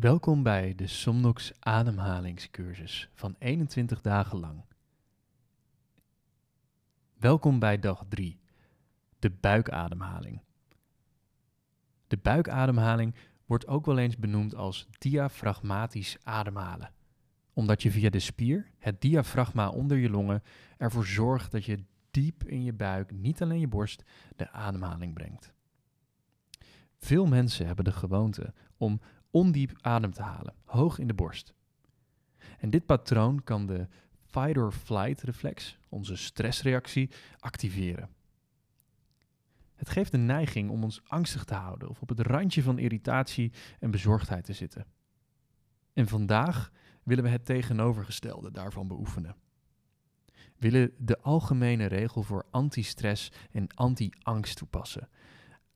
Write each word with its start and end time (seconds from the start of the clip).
Welkom 0.00 0.42
bij 0.42 0.74
de 0.74 0.86
Somnox 0.86 1.52
ademhalingscursus 1.58 3.08
van 3.14 3.36
21 3.38 4.00
dagen 4.00 4.38
lang. 4.38 4.64
Welkom 7.18 7.58
bij 7.58 7.78
dag 7.78 8.04
3, 8.08 8.40
de 9.18 9.30
buikademhaling. 9.30 10.40
De 12.06 12.16
buikademhaling 12.16 13.14
wordt 13.46 13.66
ook 13.66 13.86
wel 13.86 13.98
eens 13.98 14.16
benoemd 14.16 14.54
als 14.54 14.88
diafragmatisch 14.98 16.16
ademhalen, 16.22 16.92
omdat 17.52 17.82
je 17.82 17.90
via 17.90 18.10
de 18.10 18.20
spier, 18.20 18.70
het 18.78 19.00
diafragma 19.00 19.68
onder 19.68 19.96
je 19.96 20.10
longen, 20.10 20.42
ervoor 20.76 21.06
zorgt 21.06 21.50
dat 21.50 21.64
je 21.64 21.84
diep 22.10 22.44
in 22.44 22.64
je 22.64 22.72
buik, 22.72 23.10
niet 23.10 23.42
alleen 23.42 23.60
je 23.60 23.68
borst, 23.68 24.04
de 24.36 24.50
ademhaling 24.50 25.14
brengt. 25.14 25.52
Veel 26.96 27.26
mensen 27.26 27.66
hebben 27.66 27.84
de 27.84 27.92
gewoonte 27.92 28.52
om 28.76 29.00
ondiep 29.30 29.78
adem 29.80 30.12
te 30.12 30.22
halen, 30.22 30.54
hoog 30.64 30.98
in 30.98 31.06
de 31.06 31.14
borst. 31.14 31.54
En 32.58 32.70
dit 32.70 32.86
patroon 32.86 33.42
kan 33.44 33.66
de 33.66 33.88
fight-or-flight 34.22 35.22
reflex, 35.22 35.78
onze 35.88 36.16
stressreactie, 36.16 37.10
activeren. 37.38 38.08
Het 39.74 39.88
geeft 39.88 40.10
de 40.10 40.18
neiging 40.18 40.70
om 40.70 40.84
ons 40.84 41.00
angstig 41.06 41.44
te 41.44 41.54
houden 41.54 41.88
of 41.88 42.00
op 42.00 42.08
het 42.08 42.20
randje 42.20 42.62
van 42.62 42.78
irritatie 42.78 43.52
en 43.78 43.90
bezorgdheid 43.90 44.44
te 44.44 44.52
zitten. 44.52 44.86
En 45.92 46.08
vandaag 46.08 46.72
willen 47.02 47.24
we 47.24 47.30
het 47.30 47.44
tegenovergestelde 47.44 48.50
daarvan 48.50 48.88
beoefenen. 48.88 49.36
Willen 50.56 50.92
de 50.98 51.20
algemene 51.20 51.86
regel 51.86 52.22
voor 52.22 52.46
anti-stress 52.50 53.32
en 53.50 53.74
anti-angst 53.74 54.56
toepassen. 54.56 55.08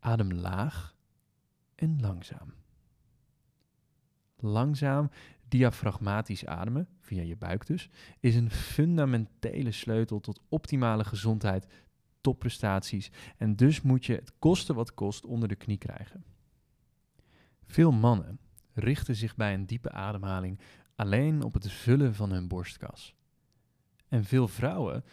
Adem 0.00 0.32
laag 0.32 0.94
en 1.74 2.00
langzaam 2.00 2.54
langzaam 4.42 5.10
diafragmatisch 5.48 6.46
ademen, 6.46 6.88
via 7.00 7.22
je 7.22 7.36
buik 7.36 7.66
dus, 7.66 7.90
is 8.20 8.34
een 8.34 8.50
fundamentele 8.50 9.72
sleutel 9.72 10.20
tot 10.20 10.40
optimale 10.48 11.04
gezondheid, 11.04 11.66
topprestaties 12.20 13.10
en 13.36 13.56
dus 13.56 13.82
moet 13.82 14.04
je 14.04 14.14
het 14.14 14.32
kosten 14.38 14.74
wat 14.74 14.94
kost 14.94 15.26
onder 15.26 15.48
de 15.48 15.54
knie 15.54 15.78
krijgen. 15.78 16.24
Veel 17.64 17.92
mannen 17.92 18.38
richten 18.72 19.16
zich 19.16 19.36
bij 19.36 19.54
een 19.54 19.66
diepe 19.66 19.90
ademhaling 19.90 20.60
alleen 20.94 21.42
op 21.42 21.54
het 21.54 21.72
vullen 21.72 22.14
van 22.14 22.30
hun 22.30 22.48
borstkas. 22.48 23.14
En 24.08 24.24
veel 24.24 24.48
vrouwen, 24.48 25.04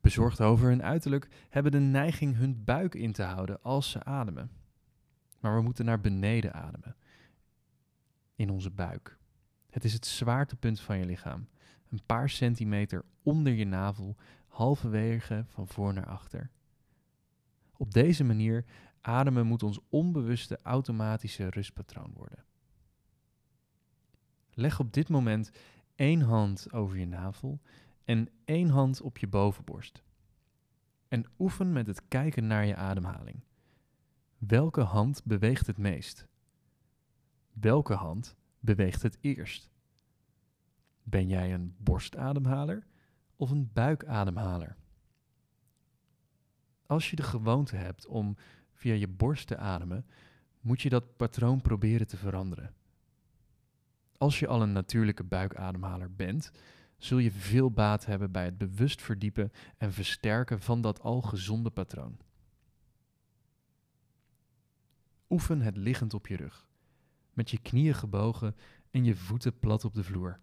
bezorgd 0.00 0.40
over 0.40 0.68
hun 0.68 0.82
uiterlijk, 0.82 1.28
hebben 1.48 1.72
de 1.72 1.78
neiging 1.78 2.36
hun 2.36 2.64
buik 2.64 2.94
in 2.94 3.12
te 3.12 3.22
houden 3.22 3.62
als 3.62 3.90
ze 3.90 4.04
ademen. 4.04 4.50
Maar 5.40 5.56
we 5.56 5.62
moeten 5.62 5.84
naar 5.84 6.00
beneden 6.00 6.54
ademen 6.54 6.96
in 8.38 8.50
onze 8.50 8.70
buik. 8.70 9.18
Het 9.70 9.84
is 9.84 9.92
het 9.92 10.06
zwaartepunt 10.06 10.80
van 10.80 10.98
je 10.98 11.04
lichaam. 11.04 11.48
Een 11.90 12.02
paar 12.06 12.30
centimeter 12.30 13.04
onder 13.22 13.52
je 13.52 13.64
navel, 13.64 14.16
halverwege 14.46 15.44
van 15.48 15.68
voor 15.68 15.94
naar 15.94 16.06
achter. 16.06 16.50
Op 17.76 17.92
deze 17.92 18.24
manier 18.24 18.64
ademen 19.00 19.46
moet 19.46 19.62
ons 19.62 19.78
onbewuste 19.88 20.58
automatische 20.62 21.48
rustpatroon 21.48 22.12
worden. 22.14 22.44
Leg 24.50 24.80
op 24.80 24.92
dit 24.92 25.08
moment 25.08 25.50
één 25.94 26.20
hand 26.20 26.72
over 26.72 26.98
je 26.98 27.06
navel 27.06 27.60
en 28.04 28.28
één 28.44 28.68
hand 28.68 29.00
op 29.00 29.18
je 29.18 29.26
bovenborst. 29.26 30.02
En 31.08 31.26
oefen 31.38 31.72
met 31.72 31.86
het 31.86 32.08
kijken 32.08 32.46
naar 32.46 32.66
je 32.66 32.76
ademhaling. 32.76 33.44
Welke 34.38 34.80
hand 34.80 35.24
beweegt 35.24 35.66
het 35.66 35.78
meest? 35.78 36.26
Welke 37.60 37.94
hand 37.94 38.36
beweegt 38.60 39.02
het 39.02 39.18
eerst? 39.20 39.70
Ben 41.02 41.28
jij 41.28 41.54
een 41.54 41.74
borstademhaler 41.78 42.86
of 43.36 43.50
een 43.50 43.70
buikademhaler? 43.72 44.76
Als 46.86 47.10
je 47.10 47.16
de 47.16 47.22
gewoonte 47.22 47.76
hebt 47.76 48.06
om 48.06 48.36
via 48.72 48.94
je 48.94 49.08
borst 49.08 49.46
te 49.46 49.56
ademen, 49.56 50.06
moet 50.60 50.80
je 50.80 50.88
dat 50.88 51.16
patroon 51.16 51.60
proberen 51.60 52.06
te 52.06 52.16
veranderen. 52.16 52.74
Als 54.18 54.38
je 54.38 54.46
al 54.46 54.62
een 54.62 54.72
natuurlijke 54.72 55.24
buikademhaler 55.24 56.14
bent, 56.14 56.50
zul 56.96 57.18
je 57.18 57.32
veel 57.32 57.70
baat 57.70 58.06
hebben 58.06 58.32
bij 58.32 58.44
het 58.44 58.58
bewust 58.58 59.02
verdiepen 59.02 59.52
en 59.76 59.92
versterken 59.92 60.60
van 60.60 60.80
dat 60.80 61.00
al 61.00 61.22
gezonde 61.22 61.70
patroon. 61.70 62.18
Oefen 65.28 65.60
het 65.60 65.76
liggend 65.76 66.14
op 66.14 66.26
je 66.26 66.36
rug 66.36 66.68
met 67.38 67.50
je 67.50 67.58
knieën 67.58 67.94
gebogen 67.94 68.56
en 68.90 69.04
je 69.04 69.16
voeten 69.16 69.58
plat 69.58 69.84
op 69.84 69.94
de 69.94 70.02
vloer. 70.02 70.40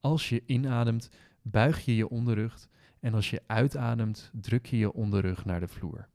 Als 0.00 0.28
je 0.28 0.42
inademt, 0.46 1.08
buig 1.42 1.84
je 1.84 1.96
je 1.96 2.08
onderrug 2.08 2.68
en 3.00 3.14
als 3.14 3.30
je 3.30 3.42
uitademt, 3.46 4.30
druk 4.34 4.66
je 4.66 4.78
je 4.78 4.92
onderrug 4.92 5.44
naar 5.44 5.60
de 5.60 5.68
vloer. 5.68 6.08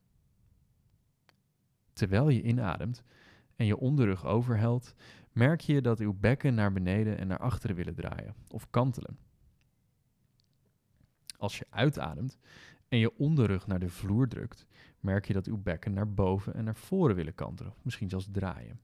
Terwijl 1.92 2.28
je 2.28 2.42
inademt 2.42 3.02
en 3.56 3.66
je 3.66 3.76
onderrug 3.76 4.26
overhelt, 4.26 4.94
merk 5.32 5.60
je 5.60 5.82
dat 5.82 6.00
uw 6.00 6.12
bekken 6.12 6.54
naar 6.54 6.72
beneden 6.72 7.18
en 7.18 7.26
naar 7.26 7.38
achteren 7.38 7.76
willen 7.76 7.94
draaien 7.94 8.34
of 8.48 8.70
kantelen. 8.70 9.18
Als 11.36 11.58
je 11.58 11.66
uitademt 11.70 12.38
en 12.88 12.98
je 12.98 13.16
onderrug 13.16 13.66
naar 13.66 13.80
de 13.80 13.88
vloer 13.88 14.28
drukt, 14.28 14.66
merk 15.00 15.26
je 15.26 15.32
dat 15.32 15.46
uw 15.46 15.62
bekken 15.62 15.92
naar 15.92 16.14
boven 16.14 16.54
en 16.54 16.64
naar 16.64 16.76
voren 16.76 17.16
willen 17.16 17.34
kantelen, 17.34 17.74
misschien 17.82 18.08
zelfs 18.08 18.28
draaien 18.30 18.80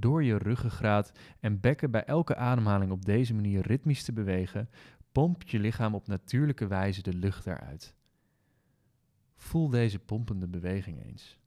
door 0.00 0.24
je 0.24 0.36
ruggengraat 0.38 1.12
en 1.40 1.60
bekken 1.60 1.90
bij 1.90 2.04
elke 2.04 2.36
ademhaling 2.36 2.90
op 2.90 3.04
deze 3.04 3.34
manier 3.34 3.66
ritmisch 3.66 4.02
te 4.02 4.12
bewegen, 4.12 4.68
pompt 5.12 5.50
je 5.50 5.58
lichaam 5.58 5.94
op 5.94 6.06
natuurlijke 6.06 6.66
wijze 6.66 7.02
de 7.02 7.14
lucht 7.14 7.46
eruit. 7.46 7.94
Voel 9.36 9.68
deze 9.68 9.98
pompende 9.98 10.48
beweging 10.48 11.04
eens. 11.04 11.38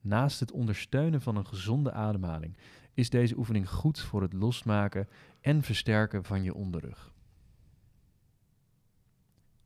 Naast 0.00 0.40
het 0.40 0.52
ondersteunen 0.52 1.22
van 1.22 1.36
een 1.36 1.46
gezonde 1.46 1.92
ademhaling 1.92 2.56
is 2.94 3.10
deze 3.10 3.36
oefening 3.36 3.70
goed 3.70 4.00
voor 4.00 4.22
het 4.22 4.32
losmaken 4.32 5.08
en 5.40 5.62
versterken 5.62 6.24
van 6.24 6.42
je 6.42 6.54
onderrug. 6.54 7.12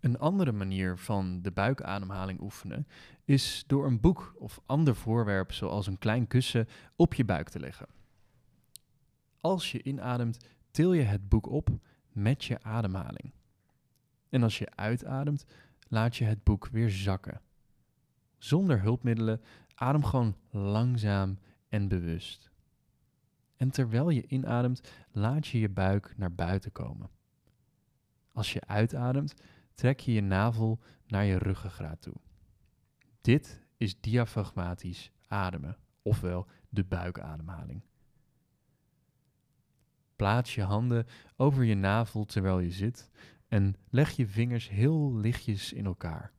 Een 0.01 0.19
andere 0.19 0.53
manier 0.53 0.99
van 0.99 1.43
de 1.43 1.51
buikademhaling 1.51 2.41
oefenen 2.41 2.87
is 3.25 3.65
door 3.67 3.87
een 3.87 4.01
boek 4.01 4.35
of 4.39 4.61
ander 4.67 4.97
voorwerp, 4.97 5.53
zoals 5.53 5.87
een 5.87 5.99
klein 5.99 6.27
kussen, 6.27 6.69
op 6.97 7.15
je 7.15 7.25
buik 7.25 7.49
te 7.49 7.61
leggen. 7.61 7.87
Als 9.41 9.73
je 9.73 9.83
inademt, 9.83 10.47
til 10.71 10.93
je 10.93 11.03
het 11.03 11.29
boek 11.29 11.47
op 11.47 11.69
met 12.13 12.45
je 12.45 12.63
ademhaling. 12.63 13.33
En 14.29 14.43
als 14.43 14.59
je 14.59 14.77
uitademt, 14.77 15.45
laat 15.89 16.17
je 16.17 16.25
het 16.25 16.45
boek 16.45 16.69
weer 16.69 16.91
zakken. 16.91 17.41
Zonder 18.39 18.81
hulpmiddelen, 18.81 19.41
adem 19.75 20.05
gewoon 20.05 20.37
langzaam 20.51 21.39
en 21.69 21.89
bewust. 21.89 22.51
En 23.57 23.71
terwijl 23.71 24.11
je 24.11 24.27
inademt, 24.27 24.93
laat 25.11 25.47
je 25.47 25.59
je 25.59 25.69
buik 25.69 26.15
naar 26.17 26.33
buiten 26.33 26.73
komen. 26.73 27.11
Als 28.33 28.53
je 28.53 28.61
uitademt, 28.61 29.35
trek 29.75 30.01
je 30.01 30.13
je 30.13 30.21
navel 30.21 30.81
naar 31.07 31.25
je 31.25 31.39
ruggengraat 31.39 32.03
toe. 32.03 32.15
Dit 33.21 33.67
is 33.77 34.01
diafragmatisch 34.01 35.11
ademen, 35.27 35.77
ofwel 36.03 36.47
de 36.69 36.85
buikademhaling. 36.85 37.83
Plaats 40.19 40.55
je 40.55 40.63
handen 40.63 41.07
over 41.37 41.65
je 41.65 41.75
navel 41.75 42.25
terwijl 42.25 42.59
je 42.59 42.71
zit 42.71 43.11
en 43.49 43.77
leg 43.91 44.11
je 44.11 44.27
vingers 44.27 44.69
heel 44.69 45.15
lichtjes 45.15 45.73
in 45.73 45.87
elkaar. 45.87 46.33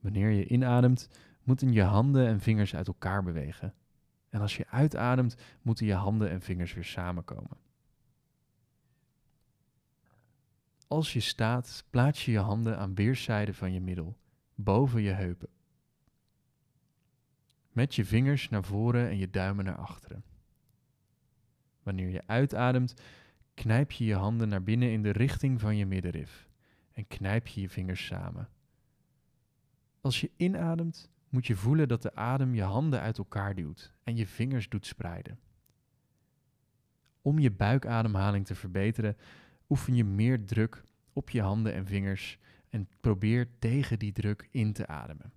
Wanneer 0.00 0.30
je 0.30 0.46
inademt, 0.46 1.08
moeten 1.42 1.72
je 1.72 1.82
handen 1.82 2.26
en 2.26 2.40
vingers 2.40 2.74
uit 2.74 2.86
elkaar 2.86 3.22
bewegen. 3.22 3.74
En 4.28 4.40
als 4.40 4.56
je 4.56 4.68
uitademt, 4.68 5.36
moeten 5.62 5.86
je 5.86 5.94
handen 5.94 6.30
en 6.30 6.40
vingers 6.40 6.74
weer 6.74 6.84
samenkomen. 6.84 7.56
Als 10.88 11.12
je 11.12 11.20
staat, 11.20 11.84
plaats 11.90 12.24
je 12.24 12.32
je 12.32 12.38
handen 12.38 12.78
aan 12.78 12.94
weerszijden 12.94 13.54
van 13.54 13.72
je 13.72 13.80
middel, 13.80 14.18
boven 14.54 15.02
je 15.02 15.12
heupen. 15.12 15.48
Met 17.72 17.94
je 17.94 18.04
vingers 18.04 18.48
naar 18.48 18.64
voren 18.64 19.08
en 19.08 19.16
je 19.16 19.30
duimen 19.30 19.64
naar 19.64 19.78
achteren. 19.78 20.24
Wanneer 21.90 22.10
je 22.10 22.22
uitademt, 22.26 22.94
knijp 23.54 23.90
je 23.90 24.04
je 24.04 24.14
handen 24.14 24.48
naar 24.48 24.62
binnen 24.62 24.90
in 24.90 25.02
de 25.02 25.10
richting 25.10 25.60
van 25.60 25.76
je 25.76 25.86
middenrif 25.86 26.48
en 26.92 27.06
knijp 27.06 27.46
je 27.46 27.60
je 27.60 27.68
vingers 27.68 28.06
samen. 28.06 28.48
Als 30.00 30.20
je 30.20 30.30
inademt, 30.36 31.10
moet 31.28 31.46
je 31.46 31.56
voelen 31.56 31.88
dat 31.88 32.02
de 32.02 32.14
adem 32.14 32.54
je 32.54 32.62
handen 32.62 33.00
uit 33.00 33.18
elkaar 33.18 33.54
duwt 33.54 33.94
en 34.02 34.16
je 34.16 34.26
vingers 34.26 34.68
doet 34.68 34.86
spreiden. 34.86 35.38
Om 37.22 37.38
je 37.38 37.50
buikademhaling 37.50 38.46
te 38.46 38.54
verbeteren, 38.54 39.16
oefen 39.68 39.94
je 39.94 40.04
meer 40.04 40.44
druk 40.44 40.84
op 41.12 41.30
je 41.30 41.42
handen 41.42 41.74
en 41.74 41.86
vingers 41.86 42.38
en 42.68 42.88
probeer 43.00 43.48
tegen 43.58 43.98
die 43.98 44.12
druk 44.12 44.48
in 44.50 44.72
te 44.72 44.86
ademen. 44.86 45.32